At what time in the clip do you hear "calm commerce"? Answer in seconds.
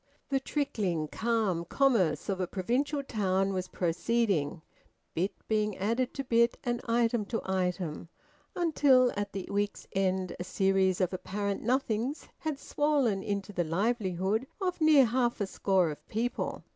1.09-2.27